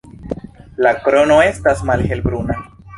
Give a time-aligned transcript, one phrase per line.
[0.87, 2.63] La krono estas malhelbruna.